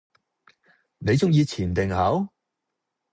[0.97, 2.29] 你鐘意前定後？